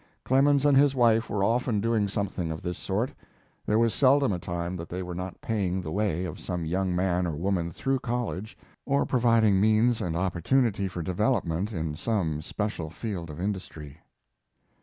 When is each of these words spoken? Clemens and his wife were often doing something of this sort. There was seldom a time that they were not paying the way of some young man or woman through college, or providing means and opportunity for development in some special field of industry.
Clemens 0.23 0.65
and 0.65 0.75
his 0.75 0.95
wife 0.95 1.29
were 1.29 1.43
often 1.43 1.79
doing 1.79 2.07
something 2.07 2.49
of 2.51 2.63
this 2.63 2.79
sort. 2.79 3.13
There 3.67 3.77
was 3.77 3.93
seldom 3.93 4.33
a 4.33 4.39
time 4.39 4.75
that 4.77 4.89
they 4.89 5.03
were 5.03 5.13
not 5.13 5.39
paying 5.41 5.79
the 5.79 5.91
way 5.91 6.25
of 6.25 6.39
some 6.39 6.65
young 6.65 6.95
man 6.95 7.27
or 7.27 7.35
woman 7.35 7.71
through 7.71 7.99
college, 7.99 8.57
or 8.83 9.05
providing 9.05 9.61
means 9.61 10.01
and 10.01 10.15
opportunity 10.17 10.87
for 10.87 11.03
development 11.03 11.71
in 11.71 11.95
some 11.95 12.41
special 12.41 12.89
field 12.89 13.29
of 13.29 13.39
industry. 13.39 13.99